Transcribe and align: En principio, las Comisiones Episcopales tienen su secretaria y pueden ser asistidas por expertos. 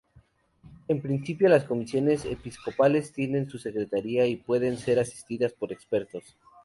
En 0.87 0.99
principio, 0.99 1.47
las 1.47 1.65
Comisiones 1.65 2.25
Episcopales 2.25 3.13
tienen 3.13 3.47
su 3.47 3.59
secretaria 3.59 4.25
y 4.25 4.35
pueden 4.35 4.77
ser 4.77 4.97
asistidas 4.97 5.53
por 5.53 5.71
expertos. 5.71 6.39